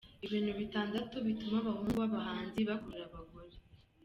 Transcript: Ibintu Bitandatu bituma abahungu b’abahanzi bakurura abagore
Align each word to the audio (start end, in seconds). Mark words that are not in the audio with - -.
Ibintu 0.25 0.51
Bitandatu 0.59 1.15
bituma 1.25 1.55
abahungu 1.59 1.93
b’abahanzi 2.01 2.59
bakurura 2.69 3.03
abagore 3.09 3.55